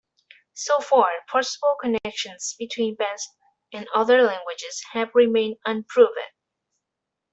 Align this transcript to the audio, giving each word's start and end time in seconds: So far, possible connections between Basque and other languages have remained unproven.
So 0.55 0.79
far, 0.79 1.09
possible 1.27 1.75
connections 1.79 2.55
between 2.57 2.95
Basque 2.95 3.29
and 3.71 3.87
other 3.93 4.23
languages 4.23 4.81
have 4.93 5.11
remained 5.13 5.57
unproven. 5.63 6.25